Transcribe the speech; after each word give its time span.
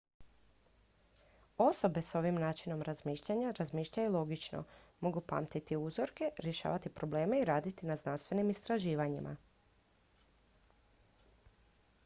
osobe 1.63 2.01
s 2.05 2.15
ovim 2.19 2.35
načinom 2.43 2.79
razmišljanja 2.87 3.51
razmišljaju 3.57 4.13
logično 4.15 4.61
mogu 5.07 5.21
pamtiti 5.33 5.77
uzorke 5.81 6.29
riješavati 6.37 6.93
probleme 7.01 7.39
i 7.41 7.45
raditi 7.51 7.85
na 7.91 7.97
znanstvenim 8.05 8.49
istraživanjima 8.55 9.35